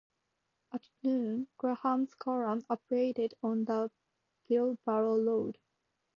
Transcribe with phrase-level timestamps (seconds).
[0.73, 3.91] At noon, Graham's column appeared on the
[4.49, 5.59] Bilbao road.